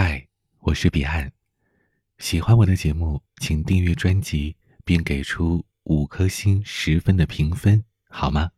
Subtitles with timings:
[0.00, 0.28] 嗨
[0.60, 1.32] 我是彼岸。
[2.18, 8.52] 喜欢我的节目请订阅专辑并给出五颗星十分的评分好吗？